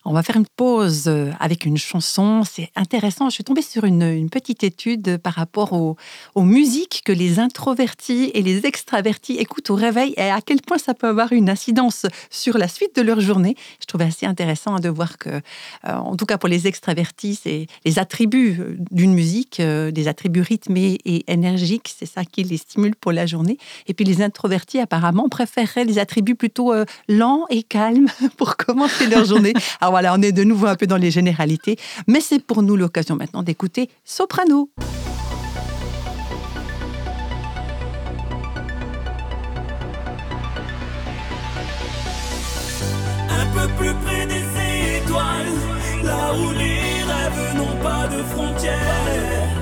On 0.04 0.12
va 0.12 0.22
faire 0.22 0.36
une 0.36 0.46
pause 0.46 1.04
euh, 1.08 1.30
avec 1.40 1.64
une 1.64 1.76
chanson. 1.76 2.42
C'est 2.44 2.70
intéressant. 2.76 3.30
Je 3.30 3.34
suis 3.34 3.44
tombée 3.44 3.62
sur 3.62 3.82
une, 3.84 4.30
petite 4.30 4.62
étude 4.62 5.18
par 5.18 5.34
rapport 5.34 5.72
aux, 5.72 5.96
musiques 6.36 7.02
que 7.04 7.12
les 7.12 7.40
introvertis 7.40 8.30
et 8.34 8.42
les 8.42 8.64
extravertis 8.64 9.34
écoutent 9.34 9.70
au 9.70 9.74
réveil 9.74 10.14
et 10.16 10.30
à 10.30 10.40
quel 10.40 10.60
point 10.60 10.78
ça 10.78 10.94
peut 10.94 11.08
avoir 11.08 11.32
une 11.32 11.50
incidence 11.50 12.06
sur 12.30 12.58
la 12.58 12.68
suite 12.68 12.94
de 12.94 13.02
leur 13.02 13.20
journée. 13.20 13.56
Je 13.80 13.86
trouvais 13.86 14.04
assez 14.04 14.26
intéressant 14.26 14.78
de 14.78 14.88
voir 14.88 15.18
que, 15.18 15.30
euh, 15.30 15.40
en 15.84 16.16
tout 16.16 16.26
cas 16.26 16.38
pour 16.38 16.48
les 16.48 16.68
extravertis, 16.68 17.40
c'est 17.42 17.66
les 17.84 17.98
attributs 17.98 18.56
euh, 18.60 18.76
d'une 18.92 19.14
musique, 19.14 19.60
des 19.60 20.08
attributs 20.08 20.42
rythmés 20.42 20.98
et 21.04 21.24
énergiques, 21.30 21.92
c'est 21.96 22.06
ça 22.06 22.24
qui 22.24 22.44
les 22.44 22.56
stimule 22.56 22.94
pour 22.94 23.12
la 23.12 23.26
journée. 23.26 23.58
Et 23.88 23.94
puis 23.94 24.04
les 24.04 24.22
introvertis, 24.22 24.78
apparemment, 24.78 25.28
préféreraient 25.28 25.84
les 25.84 25.98
attributs 25.98 26.36
plutôt 26.36 26.72
lents 27.08 27.31
et 27.50 27.62
calmes 27.62 28.08
pour 28.36 28.56
commencer 28.56 29.06
leur 29.06 29.24
journée. 29.24 29.52
Alors 29.80 29.92
voilà, 29.92 30.14
on 30.14 30.22
est 30.22 30.32
de 30.32 30.44
nouveau 30.44 30.66
un 30.66 30.76
peu 30.76 30.86
dans 30.86 30.96
les 30.96 31.10
généralités, 31.10 31.76
mais 32.06 32.20
c'est 32.20 32.44
pour 32.44 32.62
nous 32.62 32.76
l'occasion 32.76 33.16
maintenant 33.16 33.42
d'écouter 33.42 33.88
Soprano. 34.04 34.70
Un 43.30 43.46
peu 43.54 43.68
plus 43.78 43.94
près 44.04 44.26
des 44.26 44.98
étoiles, 44.98 45.54
là 46.04 46.32
où 46.34 46.50
les 46.52 47.02
rêves 47.10 47.56
n'ont 47.56 47.76
pas 47.82 48.08
de 48.08 48.22
frontières. 48.22 49.60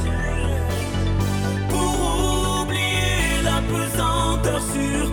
Pour 1.69 2.63
oublier 2.63 3.43
la 3.43 3.61
pesanteur 3.63 4.61
sur 4.61 5.10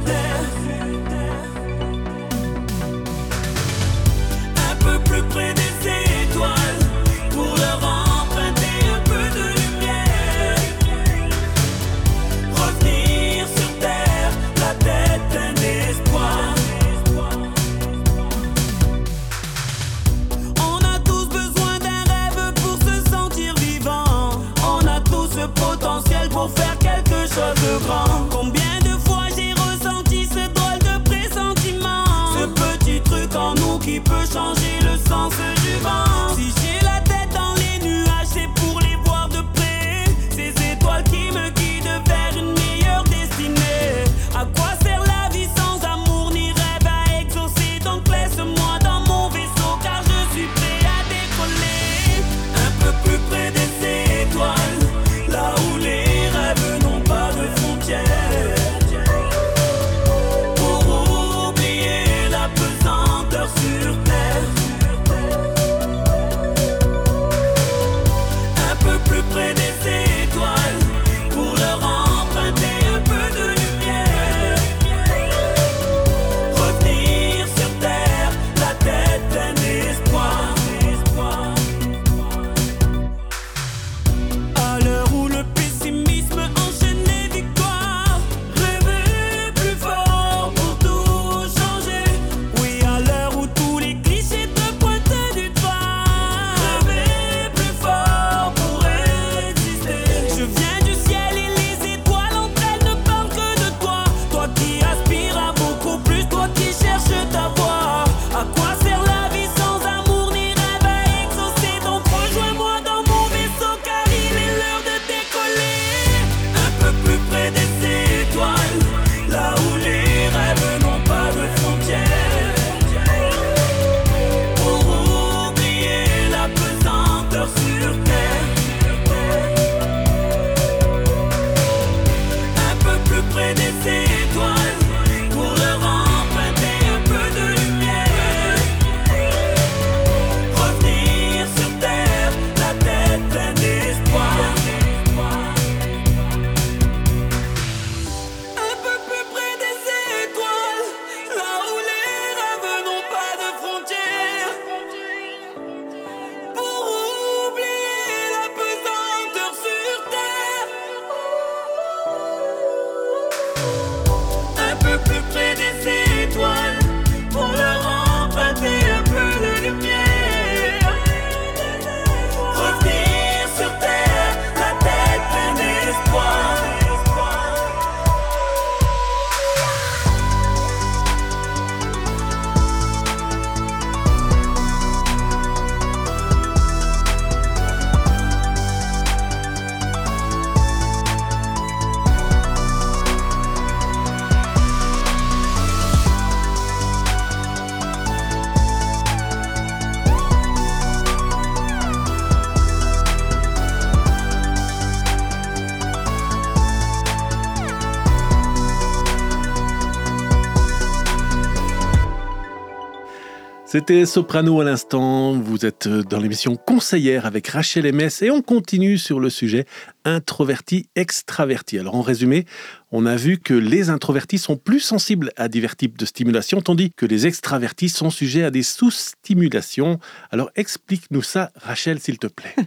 C'était 213.78 214.08
Soprano 214.08 214.60
à 214.60 214.64
l'instant. 214.64 215.34
Vous 215.34 215.64
êtes 215.64 215.88
dans 215.88 216.20
l'émission 216.20 216.56
Conseillère 216.56 217.28
avec 217.28 217.48
Rachel 217.48 217.94
MS 217.94 218.24
et 218.24 218.32
on 218.32 218.42
continue 218.42 218.98
sur 218.98 219.20
le 219.20 219.30
sujet 219.30 219.68
introverti-extraverti. 220.04 221.78
Alors 221.78 221.94
en 221.94 222.02
résumé, 222.02 222.48
on 222.92 223.06
a 223.06 223.16
vu 223.16 223.38
que 223.38 223.54
les 223.54 223.92
introvertis 223.92 224.40
sont 224.40 224.58
plus 224.58 224.80
sensibles 224.80 225.32
à 225.38 225.48
divers 225.48 225.76
types 225.76 225.96
de 225.96 226.06
stimulation, 226.06 226.60
tandis 226.60 226.90
que 226.90 227.06
les 227.06 227.28
extravertis 227.28 227.90
sont 227.90 228.10
sujets 228.10 228.44
à 228.44 228.50
des 228.50 228.64
sous-stimulations. 228.64 230.00
Alors 230.32 230.50
explique-nous 230.56 231.22
ça, 231.22 231.52
Rachel, 231.62 232.00
s'il 232.00 232.18
te 232.18 232.26
plaît. 232.26 232.56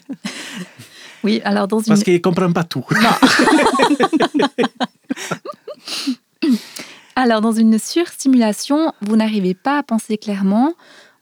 Oui, 1.24 1.42
alors 1.44 1.68
dans 1.68 1.80
une... 1.80 1.86
Parce 1.86 2.02
qu'ils 2.02 2.14
ne 2.14 2.18
comprennent 2.18 2.54
pas 2.54 2.64
tout. 2.64 2.86
Alors, 7.22 7.40
dans 7.40 7.52
une 7.52 7.78
surstimulation, 7.78 8.92
vous 9.02 9.16
n'arrivez 9.16 9.54
pas 9.54 9.78
à 9.78 9.82
penser 9.82 10.16
clairement. 10.16 10.72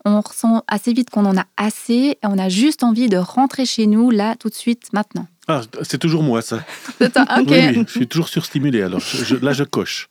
On 0.04 0.20
ressent 0.20 0.62
assez 0.68 0.92
vite 0.92 1.10
qu'on 1.10 1.26
en 1.26 1.36
a 1.36 1.44
assez 1.56 1.92
et 2.22 2.26
on 2.26 2.38
a 2.38 2.48
juste 2.48 2.82
envie 2.84 3.08
de 3.08 3.16
rentrer 3.16 3.66
chez 3.66 3.86
nous, 3.86 4.10
là, 4.10 4.36
tout 4.36 4.48
de 4.48 4.54
suite, 4.54 4.84
maintenant. 4.92 5.26
Ah, 5.48 5.62
c'est 5.82 5.98
toujours 5.98 6.22
moi, 6.22 6.40
ça. 6.40 6.60
C'est 6.98 7.12
ça, 7.12 7.22
ok. 7.40 7.46
Oui, 7.50 7.56
oui, 7.76 7.84
je 7.86 7.90
suis 7.92 8.06
toujours 8.06 8.28
surstimulé, 8.28 8.82
alors 8.82 9.00
je- 9.00 9.24
je- 9.24 9.36
là, 9.36 9.52
je 9.52 9.64
coche. 9.64 10.08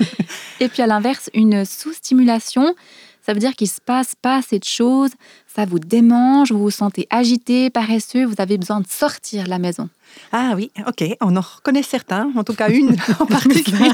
Et 0.60 0.68
puis 0.68 0.80
à 0.82 0.86
l'inverse, 0.86 1.28
une 1.34 1.64
sous-stimulation, 1.64 2.74
ça 3.24 3.32
veut 3.34 3.40
dire 3.40 3.54
qu'il 3.56 3.68
se 3.68 3.80
passe 3.84 4.14
pas 4.14 4.36
assez 4.36 4.58
de 4.60 4.64
choses, 4.64 5.10
ça 5.52 5.64
vous 5.66 5.80
démange, 5.80 6.52
vous 6.52 6.60
vous 6.60 6.70
sentez 6.70 7.06
agité, 7.10 7.68
paresseux, 7.68 8.24
vous 8.24 8.36
avez 8.38 8.56
besoin 8.58 8.80
de 8.80 8.86
sortir 8.88 9.44
de 9.44 9.50
la 9.50 9.58
maison. 9.58 9.88
Ah 10.32 10.52
oui, 10.56 10.70
ok, 10.86 11.04
on 11.20 11.36
en 11.36 11.40
reconnaît 11.40 11.82
certains, 11.82 12.30
en 12.36 12.44
tout 12.44 12.54
cas 12.54 12.70
une 12.70 12.96
en 13.20 13.26
particulier. 13.26 13.90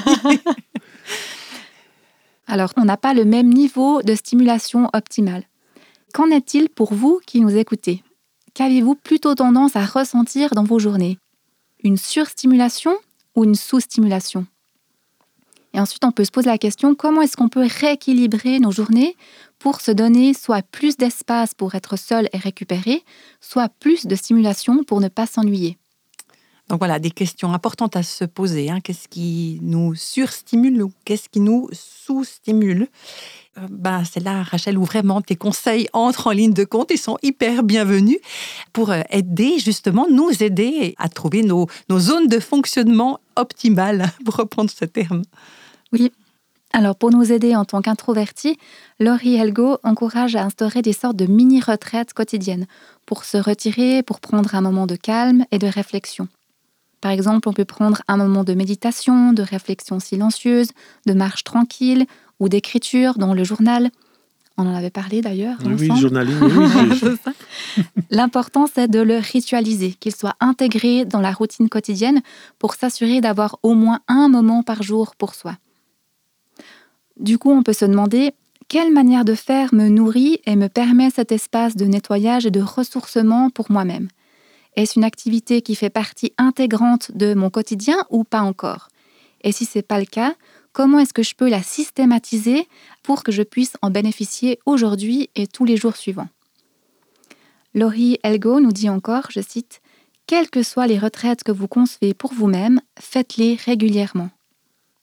Alors, 2.47 2.73
on 2.77 2.85
n'a 2.85 2.97
pas 2.97 3.15
le 3.15 3.25
même 3.25 3.49
niveau 3.49 4.03
de 4.03 4.15
stimulation 4.15 4.89
optimale. 4.93 5.45
Qu'en 6.13 6.31
est-il 6.31 6.69
pour 6.69 6.93
vous 6.93 7.21
qui 7.27 7.41
nous 7.41 7.57
écoutez? 7.57 8.03
Qu'avez-vous 8.55 8.95
plutôt 8.95 9.35
tendance 9.35 9.77
à 9.77 9.85
ressentir 9.87 10.51
dans 10.51 10.65
vos 10.65 10.79
journées? 10.79 11.19
Une 11.83 11.97
surstimulation 11.97 12.95
ou 13.35 13.45
une 13.45 13.55
sous-stimulation? 13.55 14.47
Et 15.75 15.81
ensuite, 15.81 16.05
on 16.05 16.13
peut 16.13 16.25
se 16.25 16.31
poser 16.31 16.51
la 16.51 16.59
question 16.59 16.95
comment 16.95 17.23
est-ce 17.23 17.37
qu'on 17.37 17.49
peut 17.49 17.67
rééquilibrer 17.67 18.61
nos 18.61 18.73
journées 18.73 19.17
pour 19.59 19.81
se 19.81 19.91
donner 19.91 20.35
soit 20.35 20.63
plus 20.63 20.99
d'espace 20.99 21.55
pour 21.55 21.75
être 21.75 21.97
seul 21.97 22.29
et 22.35 22.39
récupérer, 22.39 23.03
soit 23.41 23.71
plus 23.71 24.07
de 24.07 24.15
stimulation 24.15 24.85
pour 24.85 25.01
ne 25.01 25.09
pas 25.09 25.27
s'ennuyer? 25.27 25.79
Donc 26.73 26.81
voilà, 26.81 26.99
des 26.99 27.11
questions 27.11 27.53
importantes 27.53 27.97
à 27.97 28.03
se 28.03 28.25
poser. 28.25 28.71
hein. 28.71 28.81
Qu'est-ce 28.81 29.07
qui 29.07 29.59
nous 29.61 29.95
surstimule 29.95 30.83
ou 30.83 30.93
qu'est-ce 31.05 31.29
qui 31.29 31.39
nous 31.39 31.69
sous-stimule? 31.71 32.89
Euh, 33.59 33.67
ben, 33.69 34.05
C'est 34.11 34.21
là, 34.21 34.43
Rachel, 34.43 34.79
où 34.79 34.85
vraiment 34.85 35.21
tes 35.21 35.37
conseils 35.37 35.87
entrent 35.93 36.29
en 36.29 36.31
ligne 36.31 36.55
de 36.55 36.65
compte. 36.65 36.91
Ils 36.91 36.97
sont 36.97 37.19
hyper 37.23 37.63
bienvenus 37.63 38.17
pour 38.73 38.91
euh, 38.91 39.03
aider, 39.11 39.59
justement, 39.59 40.07
nous 40.09 40.43
aider 40.43 40.95
à 40.97 41.11
trouver 41.11 41.43
nos, 41.43 41.67
zones 41.99 42.27
de 42.27 42.41
fonctionnement 42.41 43.21
optimales, 43.37 44.07
pour 44.25 44.37
reprendre 44.37 44.71
ce 44.71 44.87
terme. 44.87 45.25
Alors, 46.73 46.97
pour 46.97 47.11
nous 47.11 47.33
aider 47.33 47.55
en 47.55 47.67
tant 47.67 47.83
qu'introvertis, 47.83 48.57
Laurie 48.99 49.35
Helgo 49.35 49.77
encourage 49.85 50.37
à 50.37 50.45
instaurer 50.45 50.81
des 50.81 50.95
sortes 50.95 51.17
de 51.17 51.27
mini-retraites 51.27 52.15
quotidiennes 52.15 52.67
pour 53.05 53.27
se 53.27 53.37
retirer, 53.37 54.03
pour 54.03 54.21
prendre 54.21 54.55
un 54.55 54.63
moment 54.63 54.87
de 54.87 54.97
calme 54.97 55.45
et 55.51 55.59
de 55.59 55.67
réflexion. 55.67 56.29
Par 57.03 57.11
exemple, 57.11 57.49
on 57.49 57.53
peut 57.53 57.65
prendre 57.67 58.01
un 58.09 58.17
moment 58.17 58.45
de 58.45 58.55
méditation, 58.55 59.33
de 59.35 59.43
réflexion 59.43 60.01
silencieuse, 60.01 60.69
de 61.05 61.13
marche 61.13 61.45
tranquille 61.45 62.07
ou 62.41 62.49
d'écriture 62.49 63.19
dans 63.19 63.35
le 63.35 63.45
journal. 63.45 63.91
On 64.57 64.67
en 64.67 64.75
avait 64.75 64.91
parlé 64.91 65.21
d'ailleurs. 65.21 65.57
Oui, 65.67 65.89
je- 67.01 67.33
L'important, 68.11 68.67
c'est 68.73 68.89
de 68.89 69.01
le 69.01 69.17
ritualiser, 69.19 69.93
qu'il 69.95 70.15
soit 70.15 70.37
intégré 70.41 71.05
dans 71.05 71.21
la 71.21 71.33
routine 71.33 71.69
quotidienne 71.69 72.21
pour 72.59 72.75
s'assurer 72.75 73.21
d'avoir 73.21 73.59
au 73.63 73.75
moins 73.75 74.01
un 74.09 74.29
moment 74.29 74.63
par 74.63 74.83
jour 74.83 75.17
pour 75.17 75.35
soi. 75.35 75.57
Du 77.19 77.37
coup, 77.39 77.51
on 77.51 77.63
peut 77.63 77.73
se 77.73 77.85
demander 77.85 78.33
quelle 78.69 78.93
manière 78.93 79.25
de 79.25 79.35
faire 79.35 79.75
me 79.75 79.89
nourrit 79.89 80.39
et 80.47 80.55
me 80.57 80.69
permet 80.69 81.11
cet 81.11 81.33
espace 81.33 81.75
de 81.77 81.85
nettoyage 81.85 82.47
et 82.47 82.51
de 82.51 82.61
ressourcement 82.63 83.51
pour 83.51 83.71
moi-même? 83.73 84.09
Est-ce 84.77 84.99
une 84.99 85.05
activité 85.05 85.63
qui 85.63 85.75
fait 85.75 85.91
partie 85.91 86.33
intégrante 86.39 87.13
de 87.13 87.35
mon 87.35 87.51
quotidien 87.51 87.97
ou 88.11 88.25
pas 88.25 88.41
encore? 88.41 88.89
Et 89.43 89.53
si 89.53 89.65
ce 89.65 89.79
n'est 89.79 89.83
pas 89.83 89.99
le 89.99 90.07
cas, 90.07 90.35
comment 90.73 90.99
est-ce 90.99 91.13
que 91.13 91.23
je 91.23 91.35
peux 91.35 91.49
la 91.49 91.63
systématiser 91.63 92.67
pour 93.03 93.23
que 93.23 93.33
je 93.33 93.43
puisse 93.43 93.75
en 93.83 93.91
bénéficier 93.91 94.59
aujourd'hui 94.65 95.31
et 95.35 95.47
tous 95.47 95.65
les 95.65 95.77
jours 95.77 95.97
suivants? 95.97 96.29
Laurie 97.75 98.19
Elgo 98.23 98.61
nous 98.61 98.73
dit 98.73 98.89
encore, 98.89 99.29
je 99.31 99.41
cite, 99.41 99.81
Quelles 100.27 100.51
que 100.51 100.63
soient 100.63 100.87
les 100.87 100.99
retraites 100.99 101.43
que 101.43 101.53
vous 101.53 101.69
concevez 101.69 102.15
pour 102.15 102.33
vous-même, 102.33 102.81
faites-les 102.99 103.57
régulièrement. 103.57 104.31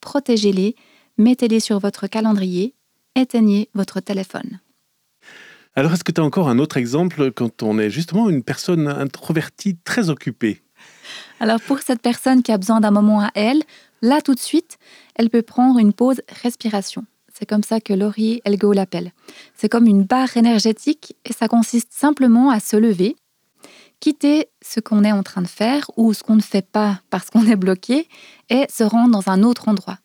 Protégez-les, 0.01 0.75
mettez-les 1.17 1.59
sur 1.59 1.79
votre 1.79 2.07
calendrier, 2.07 2.73
éteignez 3.15 3.69
votre 3.73 3.99
téléphone. 3.99 4.59
Alors, 5.79 5.93
est-ce 5.93 6.03
que 6.03 6.11
tu 6.11 6.19
as 6.19 6.25
encore 6.25 6.49
un 6.49 6.59
autre 6.59 6.75
exemple 6.75 7.31
quand 7.31 7.63
on 7.63 7.79
est 7.79 7.89
justement 7.89 8.29
une 8.29 8.43
personne 8.43 8.85
introvertie 8.89 9.77
très 9.77 10.09
occupée? 10.09 10.61
Alors 11.39 11.61
pour 11.61 11.79
cette 11.79 12.01
personne 12.01 12.43
qui 12.43 12.51
a 12.51 12.57
besoin 12.57 12.81
d'un 12.81 12.91
moment 12.91 13.21
à 13.21 13.31
elle, 13.33 13.63
là 14.01 14.19
tout 14.19 14.35
de 14.35 14.41
suite, 14.41 14.77
elle 15.15 15.29
peut 15.29 15.41
prendre 15.41 15.79
une 15.79 15.93
pause 15.93 16.21
respiration. 16.43 17.05
C'est 17.33 17.45
comme 17.45 17.63
ça 17.63 17.79
que 17.79 17.93
Laurie 17.93 18.41
Elgo 18.43 18.73
l'appelle. 18.73 19.13
C'est 19.55 19.69
comme 19.69 19.87
une 19.87 20.03
barre 20.03 20.35
énergétique 20.35 21.15
et 21.23 21.31
ça 21.31 21.47
consiste 21.47 21.93
simplement 21.93 22.49
à 22.49 22.59
se 22.59 22.75
lever, 22.75 23.15
quitter 24.01 24.49
ce 24.61 24.81
qu'on 24.81 25.05
est 25.05 25.13
en 25.13 25.23
train 25.23 25.43
de 25.43 25.47
faire 25.47 25.89
ou 25.95 26.13
ce 26.13 26.23
qu'on 26.23 26.35
ne 26.35 26.41
fait 26.41 26.69
pas 26.69 26.99
parce 27.09 27.29
qu'on 27.29 27.47
est 27.47 27.55
bloqué 27.55 28.09
et 28.49 28.65
se 28.69 28.83
rendre 28.83 29.11
dans 29.11 29.31
un 29.31 29.43
autre 29.43 29.69
endroit. 29.69 29.99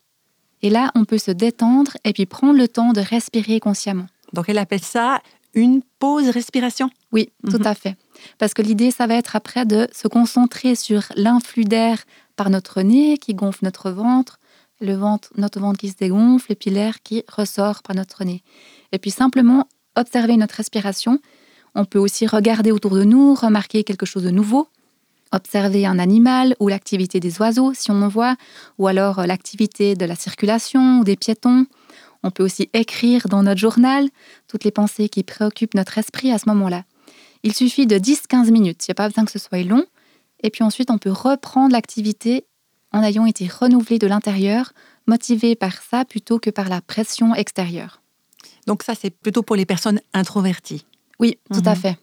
Et 0.63 0.71
là, 0.71 0.93
on 0.95 1.05
peut 1.05 1.19
se 1.19 1.33
détendre 1.33 1.97
et 2.05 2.13
puis 2.13 2.27
prendre 2.27 2.57
le 2.57 2.69
temps 2.69 2.93
de 2.93 3.01
respirer 3.01 3.59
consciemment. 3.59 4.07
Donc, 4.35 4.49
elle 4.49 4.59
appelle 4.59 4.83
ça 4.83 5.21
une 5.55 5.83
pause 5.99 6.29
respiration? 6.29 6.91
Oui, 7.13 7.31
tout 7.51 7.59
Mhm. 7.59 7.67
à 7.67 7.75
fait. 7.75 7.97
Parce 8.39 8.55
que 8.55 8.63
l'idée, 8.63 8.91
ça 8.91 9.07
va 9.07 9.15
être 9.15 9.37
après 9.37 9.65
de 9.67 9.89
se 9.93 10.09
concentrer 10.09 10.75
sur 10.75 11.03
l'influx 11.17 11.65
d'air 11.65 12.05
par 12.37 12.51
notre 12.51 12.83
nez 12.83 13.19
qui 13.19 13.35
gonfle 13.35 13.65
notre 13.65 13.91
ventre, 13.91 14.39
le 14.81 14.95
ventre, 14.95 15.31
notre 15.37 15.61
ventre 15.61 15.79
qui 15.79 15.89
se 15.89 15.97
dégonfle, 15.97 16.51
et 16.53 16.55
puis 16.57 16.71
l'air 16.71 17.03
qui 17.03 17.23
ressort 17.29 17.83
par 17.83 17.95
notre 17.95 18.25
nez. 18.25 18.43
Et 18.93 18.99
puis 18.99 19.11
simplement 19.11 19.69
observer 19.97 20.37
notre 20.37 20.57
respiration. 20.57 21.21
On 21.77 21.85
peut 21.85 21.99
aussi 21.99 22.27
regarder 22.27 22.73
autour 22.73 22.95
de 22.97 23.05
nous, 23.05 23.35
remarquer 23.35 23.85
quelque 23.85 24.07
chose 24.07 24.25
de 24.25 24.31
nouveau, 24.31 24.69
observer 25.33 25.87
un 25.87 25.99
animal 25.99 26.55
ou 26.61 26.69
l'activité 26.69 27.19
des 27.21 27.41
oiseaux 27.41 27.73
si 27.75 27.91
on 27.91 28.03
en 28.03 28.09
voit, 28.09 28.37
ou 28.79 28.87
alors 28.87 29.21
euh, 29.21 29.27
l'activité 29.27 29.95
de 29.97 30.05
la 30.05 30.15
circulation 30.17 31.01
ou 31.01 31.05
des 31.05 31.17
piétons. 31.17 31.67
On 32.25 32.31
peut 32.31 32.43
aussi 32.43 32.71
écrire 32.73 33.29
dans 33.29 33.43
notre 33.43 33.61
journal 33.61 34.09
toutes 34.49 34.65
les 34.65 34.71
pensées 34.73 35.09
qui 35.09 35.23
préoccupent 35.23 35.75
notre 35.75 35.99
esprit 35.99 36.33
à 36.33 36.39
ce 36.39 36.49
moment-là. 36.49 36.85
Il 37.43 37.53
suffit 37.55 37.87
de 37.87 37.97
10-15 37.99 38.51
minutes, 38.51 38.87
il 38.87 38.91
n'y 38.91 38.93
a 38.93 38.95
pas 38.97 39.09
besoin 39.09 39.25
que 39.27 39.31
ce 39.31 39.39
soit 39.39 39.63
long. 39.63 39.85
Et 40.43 40.49
puis 40.51 40.65
ensuite, 40.65 40.91
on 40.91 40.99
peut 40.99 41.13
reprendre 41.13 41.73
l'activité 41.73 42.47
en 42.93 43.03
ayant 43.03 43.27
été 43.27 43.47
renouvelé 43.47 43.99
de 43.99 44.07
l'intérieur, 44.07 44.73
motivé 45.07 45.55
par 45.55 45.83
ça 45.83 46.05
plutôt 46.05 46.39
que 46.39 46.49
par 46.51 46.69
la 46.71 46.81
pression 46.81 47.35
extérieure. 47.35 48.01
Donc, 48.67 48.83
ça, 48.83 48.95
c'est 48.95 49.11
plutôt 49.11 49.43
pour 49.43 49.57
les 49.57 49.67
personnes 49.67 50.01
introverties. 50.15 50.87
Oui, 51.21 51.39
tout 51.53 51.63
à 51.67 51.75
Mhm. 51.75 51.77
fait. 51.77 51.99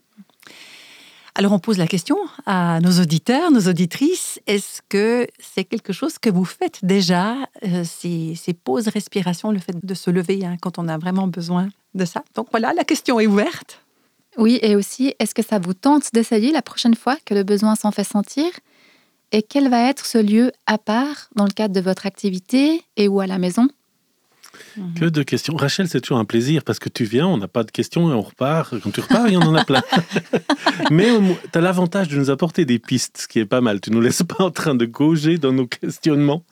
Alors 1.35 1.53
on 1.53 1.59
pose 1.59 1.77
la 1.77 1.87
question 1.87 2.17
à 2.45 2.79
nos 2.81 2.99
auditeurs, 2.99 3.51
nos 3.51 3.67
auditrices, 3.67 4.39
est-ce 4.47 4.81
que 4.89 5.27
c'est 5.39 5.63
quelque 5.63 5.93
chose 5.93 6.17
que 6.17 6.29
vous 6.29 6.43
faites 6.43 6.83
déjà, 6.83 7.35
euh, 7.65 7.83
ces, 7.85 8.35
pauses 8.53 8.89
respiration, 8.89 9.51
le 9.51 9.59
fait 9.59 9.75
de 9.81 9.93
se 9.93 10.11
lever 10.11 10.45
hein, 10.45 10.57
quand 10.61 10.77
on 10.77 10.87
a 10.89 10.97
vraiment 10.97 11.27
besoin 11.27 11.69
de 11.93 12.03
ça? 12.03 12.23
Donc 12.35 12.47
voilà, 12.51 12.73
la 12.73 12.83
question 12.83 13.19
est 13.19 13.27
ouverte. 13.27 13.81
Oui, 14.37 14.59
et 14.61 14.75
aussi, 14.75 15.13
est-ce 15.19 15.33
que 15.33 15.43
ça 15.43 15.59
vous 15.59 15.73
tente 15.73 16.13
d'essayer 16.13 16.51
la 16.51 16.61
prochaine 16.61 16.95
fois 16.95 17.17
que 17.25 17.33
le 17.33 17.43
besoin 17.43 17.75
s'en 17.75 17.91
fait 17.91 18.03
sentir? 18.03 18.47
Et 19.31 19.41
quel 19.41 19.69
va 19.69 19.89
être 19.89 20.05
ce 20.05 20.17
lieu 20.17 20.51
à 20.65 20.77
part 20.77 21.29
dans 21.35 21.45
le 21.45 21.51
cadre 21.51 21.73
de 21.73 21.81
votre 21.81 22.05
activité 22.05 22.83
et 22.97 23.07
ou 23.07 23.21
à 23.21 23.27
la 23.27 23.37
maison? 23.37 23.67
Que 24.95 25.05
de 25.05 25.23
questions. 25.23 25.55
Rachel, 25.55 25.87
c'est 25.87 26.01
toujours 26.01 26.17
un 26.17 26.25
plaisir 26.25 26.63
parce 26.63 26.79
que 26.79 26.89
tu 26.89 27.03
viens, 27.03 27.27
on 27.27 27.37
n'a 27.37 27.47
pas 27.47 27.63
de 27.63 27.71
questions 27.71 28.09
et 28.09 28.13
on 28.13 28.21
repart. 28.21 28.79
Quand 28.79 28.91
tu 28.91 29.01
repars, 29.01 29.27
il 29.27 29.33
y 29.33 29.37
en 29.37 29.53
a 29.53 29.65
plein. 29.65 29.81
Mais 30.91 31.09
tu 31.51 31.57
as 31.57 31.61
l'avantage 31.61 32.07
de 32.07 32.17
nous 32.17 32.29
apporter 32.29 32.65
des 32.65 32.79
pistes, 32.79 33.19
ce 33.21 33.27
qui 33.27 33.39
est 33.39 33.45
pas 33.45 33.61
mal. 33.61 33.81
Tu 33.81 33.91
nous 33.91 34.01
laisses 34.01 34.23
pas 34.23 34.43
en 34.43 34.51
train 34.51 34.75
de 34.75 34.85
gauger 34.85 35.37
dans 35.37 35.51
nos 35.51 35.67
questionnements. 35.67 36.43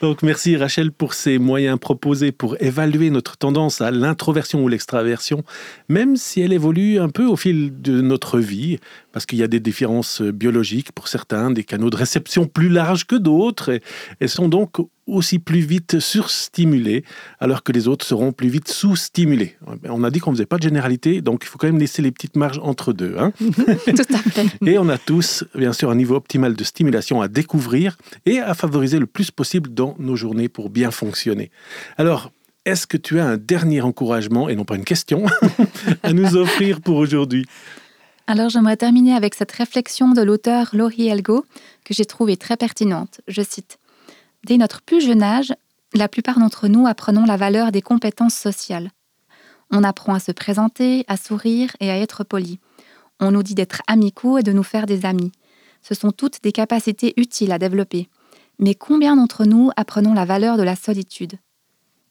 Donc 0.00 0.22
merci 0.22 0.56
Rachel 0.56 0.92
pour 0.92 1.14
ces 1.14 1.38
moyens 1.38 1.78
proposés 1.78 2.32
pour 2.32 2.56
évaluer 2.60 3.10
notre 3.10 3.36
tendance 3.36 3.80
à 3.80 3.90
l'introversion 3.90 4.62
ou 4.62 4.68
l'extraversion, 4.68 5.44
même 5.88 6.16
si 6.16 6.40
elle 6.40 6.52
évolue 6.52 6.98
un 6.98 7.08
peu 7.08 7.24
au 7.24 7.36
fil 7.36 7.80
de 7.82 8.00
notre 8.00 8.38
vie, 8.38 8.78
parce 9.12 9.26
qu'il 9.26 9.38
y 9.38 9.42
a 9.42 9.48
des 9.48 9.60
différences 9.60 10.22
biologiques 10.22 10.92
pour 10.92 11.08
certains, 11.08 11.50
des 11.50 11.64
canaux 11.64 11.90
de 11.90 11.96
réception 11.96 12.46
plus 12.46 12.68
larges 12.68 13.06
que 13.06 13.16
d'autres, 13.16 13.70
et, 13.70 13.82
et 14.20 14.28
sont 14.28 14.48
donc 14.48 14.78
aussi 15.06 15.38
plus 15.38 15.60
vite 15.60 16.00
surstimulés, 16.00 17.04
alors 17.40 17.62
que 17.62 17.72
les 17.72 17.88
autres 17.88 18.06
seront 18.06 18.32
plus 18.32 18.48
vite 18.48 18.68
sous-stimulés. 18.68 19.56
On 19.84 20.04
a 20.04 20.10
dit 20.10 20.20
qu'on 20.20 20.30
ne 20.30 20.36
faisait 20.36 20.46
pas 20.46 20.58
de 20.58 20.62
généralité, 20.62 21.20
donc 21.20 21.42
il 21.44 21.48
faut 21.48 21.58
quand 21.58 21.66
même 21.66 21.78
laisser 21.78 22.02
les 22.02 22.10
petites 22.10 22.36
marges 22.36 22.60
entre 22.62 22.92
deux. 22.92 23.16
Hein. 23.18 23.32
Tout 23.40 24.14
à 24.14 24.18
fait. 24.18 24.46
Et 24.66 24.78
on 24.78 24.88
a 24.88 24.98
tous, 24.98 25.44
bien 25.54 25.72
sûr, 25.72 25.90
un 25.90 25.94
niveau 25.94 26.14
optimal 26.14 26.54
de 26.54 26.64
stimulation 26.64 27.20
à 27.20 27.28
découvrir 27.28 27.96
et 28.26 28.40
à 28.40 28.54
favoriser 28.54 28.98
le 28.98 29.06
plus 29.06 29.30
possible 29.30 29.72
dans 29.72 29.94
nos 29.98 30.16
journées 30.16 30.48
pour 30.48 30.70
bien 30.70 30.90
fonctionner. 30.90 31.50
Alors, 31.98 32.30
est-ce 32.64 32.86
que 32.86 32.96
tu 32.96 33.20
as 33.20 33.26
un 33.26 33.36
dernier 33.36 33.82
encouragement, 33.82 34.48
et 34.48 34.56
non 34.56 34.64
pas 34.64 34.76
une 34.76 34.84
question, 34.84 35.26
à 36.02 36.12
nous 36.12 36.36
offrir 36.36 36.80
pour 36.80 36.96
aujourd'hui? 36.96 37.44
Alors 38.26 38.48
j'aimerais 38.48 38.78
terminer 38.78 39.12
avec 39.12 39.34
cette 39.34 39.52
réflexion 39.52 40.12
de 40.12 40.22
l'auteur 40.22 40.70
Laurie 40.72 41.08
Elgo 41.08 41.44
que 41.84 41.92
j'ai 41.92 42.06
trouvée 42.06 42.38
très 42.38 42.56
pertinente. 42.56 43.20
Je 43.28 43.42
cite 43.42 43.78
Dès 44.44 44.58
notre 44.58 44.82
plus 44.82 45.00
jeune 45.00 45.22
âge, 45.22 45.54
la 45.94 46.08
plupart 46.08 46.38
d'entre 46.38 46.68
nous 46.68 46.86
apprenons 46.86 47.24
la 47.24 47.36
valeur 47.36 47.72
des 47.72 47.82
compétences 47.82 48.34
sociales. 48.34 48.90
On 49.70 49.82
apprend 49.82 50.14
à 50.14 50.20
se 50.20 50.32
présenter, 50.32 51.04
à 51.08 51.16
sourire 51.16 51.70
et 51.80 51.90
à 51.90 51.98
être 51.98 52.24
poli. 52.24 52.58
On 53.20 53.30
nous 53.30 53.42
dit 53.42 53.54
d'être 53.54 53.80
amicaux 53.86 54.38
et 54.38 54.42
de 54.42 54.52
nous 54.52 54.62
faire 54.62 54.86
des 54.86 55.06
amis. 55.06 55.32
Ce 55.80 55.94
sont 55.94 56.10
toutes 56.10 56.42
des 56.42 56.52
capacités 56.52 57.14
utiles 57.16 57.52
à 57.52 57.58
développer. 57.58 58.08
Mais 58.58 58.74
combien 58.74 59.16
d'entre 59.16 59.44
nous 59.44 59.70
apprenons 59.76 60.12
la 60.12 60.24
valeur 60.24 60.56
de 60.56 60.62
la 60.62 60.76
solitude? 60.76 61.38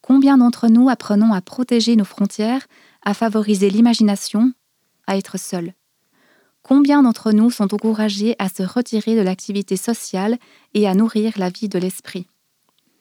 Combien 0.01 0.37
d'entre 0.37 0.67
nous 0.67 0.89
apprenons 0.89 1.33
à 1.33 1.41
protéger 1.41 1.95
nos 1.95 2.03
frontières, 2.03 2.67
à 3.03 3.13
favoriser 3.13 3.69
l'imagination, 3.69 4.53
à 5.07 5.17
être 5.17 5.39
seuls 5.39 5.73
Combien 6.63 7.03
d'entre 7.03 7.33
nous 7.33 7.51
sont 7.51 7.73
encouragés 7.73 8.35
à 8.39 8.47
se 8.47 8.63
retirer 8.63 9.15
de 9.15 9.21
l'activité 9.21 9.75
sociale 9.75 10.37
et 10.73 10.87
à 10.87 10.95
nourrir 10.95 11.33
la 11.37 11.49
vie 11.49 11.67
de 11.67 11.77
l'esprit? 11.77 12.25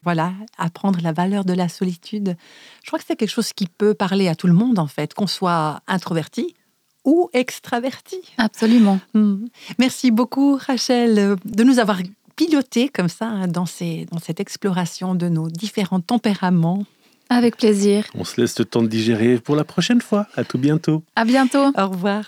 Voilà, 0.02 0.32
apprendre 0.58 0.98
la 1.00 1.12
valeur 1.12 1.44
de 1.44 1.52
la 1.52 1.68
solitude. 1.68 2.36
Je 2.82 2.88
crois 2.88 2.98
que 2.98 3.04
c'est 3.06 3.14
quelque 3.14 3.30
chose 3.30 3.52
qui 3.52 3.68
peut 3.68 3.94
parler 3.94 4.26
à 4.26 4.34
tout 4.34 4.48
le 4.48 4.52
monde, 4.52 4.80
en 4.80 4.88
fait, 4.88 5.14
qu'on 5.14 5.28
soit 5.28 5.80
introverti 5.86 6.56
ou 7.04 7.30
extraverti. 7.32 8.20
Absolument. 8.36 8.98
Hmm. 9.14 9.46
Merci 9.78 10.10
beaucoup, 10.10 10.56
Rachel, 10.56 11.36
de 11.44 11.64
nous 11.64 11.78
avoir 11.78 11.98
piloté 12.34 12.88
comme 12.88 13.08
ça 13.08 13.26
hein, 13.26 13.46
dans, 13.46 13.66
ces, 13.66 14.06
dans 14.10 14.18
cette 14.18 14.40
exploration 14.40 15.14
de 15.14 15.28
nos 15.28 15.48
différents 15.48 16.00
tempéraments. 16.00 16.84
Avec 17.28 17.56
plaisir. 17.56 18.06
On 18.14 18.24
se 18.24 18.40
laisse 18.40 18.58
le 18.58 18.64
temps 18.64 18.82
de 18.82 18.88
digérer 18.88 19.38
pour 19.38 19.54
la 19.54 19.64
prochaine 19.64 20.00
fois. 20.00 20.26
À 20.34 20.44
tout 20.44 20.58
bientôt. 20.58 21.02
À 21.14 21.24
bientôt. 21.24 21.70
Au 21.76 21.88
revoir. 21.88 22.24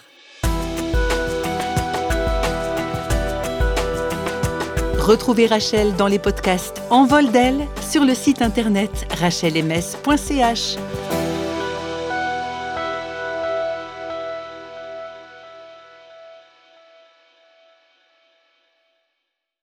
Retrouvez 5.05 5.47
Rachel 5.47 5.95
dans 5.97 6.07
les 6.07 6.19
podcasts 6.19 6.81
En 6.89 7.05
vol 7.05 7.31
d'elle 7.31 7.67
sur 7.87 8.07
le 8.07 8.15
site 8.15 8.41
internet 8.41 9.07
rachelms.ch. 9.21 10.79